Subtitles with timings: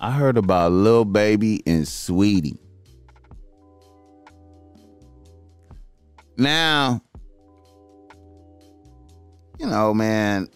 [0.00, 2.60] I heard about Lil Baby and Sweetie.
[6.36, 7.02] Now,
[9.58, 10.48] you know, man,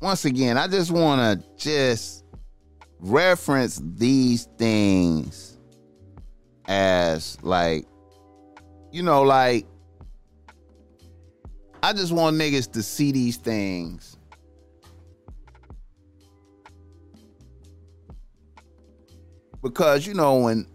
[0.00, 2.24] once again, I just want to just
[3.00, 5.58] reference these things
[6.66, 7.86] as like,
[8.92, 9.66] you know, like,
[11.82, 14.16] I just want niggas to see these things.
[19.64, 20.66] Because, you know, when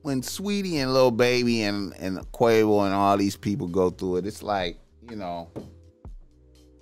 [0.00, 4.26] when Saweetie and Little Baby and and Quavo and all these people go through it,
[4.26, 5.50] it's like you know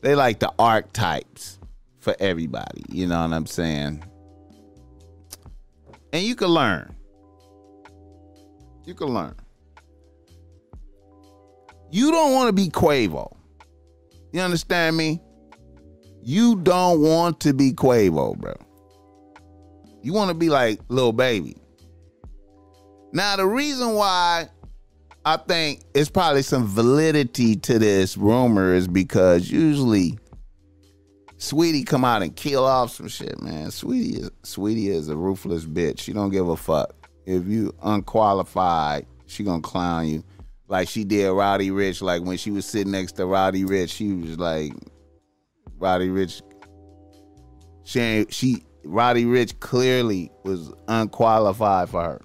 [0.01, 1.59] they like the archetypes
[1.99, 2.85] for everybody.
[2.89, 4.05] You know what I'm saying?
[6.13, 6.95] And you can learn.
[8.85, 9.35] You can learn.
[11.91, 13.37] You don't want to be Quavo.
[14.33, 15.21] You understand me?
[16.23, 18.55] You don't want to be Quavo, bro.
[20.07, 21.57] You want to be like little Baby.
[23.13, 24.49] Now, the reason why
[25.25, 30.17] I think it's probably some validity to this rumor is because usually
[31.39, 33.73] Sweetie come out and kill off some shit, man.
[33.73, 35.99] Sweetie is Saweetie is a ruthless bitch.
[35.99, 36.95] She don't give a fuck.
[37.25, 40.23] If you unqualified, she gonna clown you.
[40.69, 44.13] Like she did Roddy Ricch, Like when she was sitting next to Roddy Ricch, she
[44.13, 44.73] was like,
[45.81, 46.43] Roddy Ricch
[47.83, 52.21] She ain't, she Roddy Ricch clearly was unqualified for her.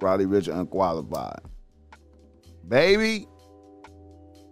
[0.00, 1.40] Roddy Ricch unqualified.
[2.66, 3.28] Baby,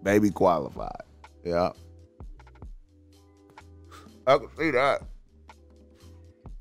[0.02, 1.02] baby qualified.
[1.44, 1.72] Yeah.
[4.26, 5.02] I can see that.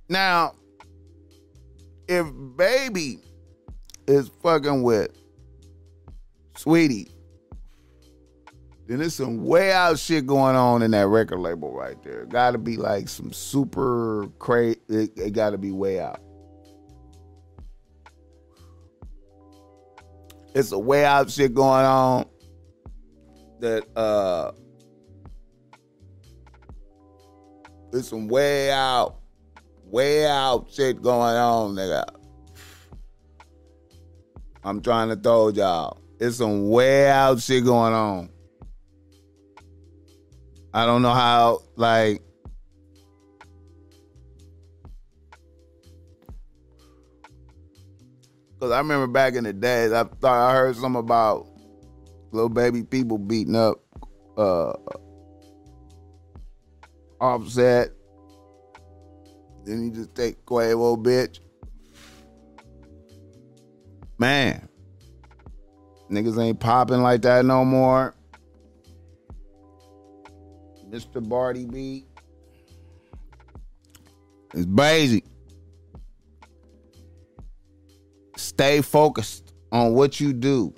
[0.09, 0.55] Now,
[2.07, 2.25] if
[2.57, 3.19] baby
[4.07, 5.11] is fucking with
[6.55, 7.11] Saweetie,
[8.91, 12.25] then there's some way out shit going on in that record label right there.
[12.25, 14.81] Gotta be like some super crazy.
[14.89, 16.19] It, it gotta be way out.
[20.53, 22.25] It's a way out shit going on
[23.61, 24.51] that uh
[27.93, 29.19] there's some way out,
[29.85, 32.03] way out shit going on, nigga.
[34.65, 36.01] I'm trying to told y'all.
[36.19, 38.29] It's some way out shit going on.
[40.73, 42.21] I don't know how, like,
[48.61, 51.47] Cause I remember back in the days, I thought I heard something about
[52.31, 53.83] little baby people beating up
[54.37, 54.73] uh
[57.19, 57.89] offset.
[59.65, 61.39] Then you just take Quavo, bitch.
[64.19, 64.69] Man,
[66.11, 68.15] niggas ain't popping like that no more.
[70.91, 71.27] Mr.
[71.27, 72.05] Barty B.
[74.53, 75.23] It's basic.
[78.35, 80.73] Stay focused on what you do.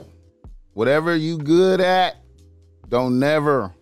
[0.74, 2.18] Whatever you good at,
[2.90, 3.74] don't never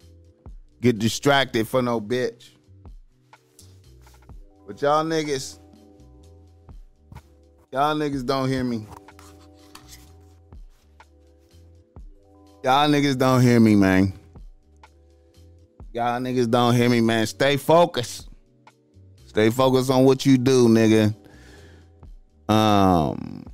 [0.82, 2.52] get distracted for no bitch.
[4.66, 5.60] But y'all niggas,
[7.72, 8.88] y'all niggas don't hear me.
[12.64, 14.14] Y'all niggas don't hear me, man.
[15.94, 17.26] Y'all niggas don't hear me, man.
[17.28, 18.30] Stay focused.
[19.26, 21.14] Stay focused on what you do, nigga.
[22.48, 23.46] Um,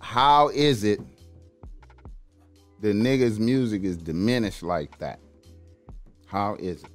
[0.00, 1.00] how is it
[2.80, 5.20] the niggas' music is diminished like that?
[6.26, 6.93] How is it?